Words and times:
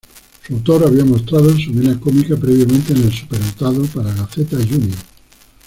Su 0.43 0.55
autor 0.55 0.85
había 0.87 1.05
mostrado 1.05 1.55
su 1.55 1.71
vena 1.73 1.99
cómica 1.99 2.35
previamente 2.35 2.93
en 2.93 3.03
"El 3.03 3.13
superdotado", 3.13 3.83
para 3.85 4.11
"Gaceta 4.11 4.57
Junior". 4.57 4.97